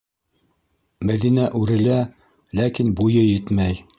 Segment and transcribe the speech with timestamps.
[1.09, 1.99] -Мәҙинә үрелә,
[2.61, 3.83] ләкин буйы етмәй.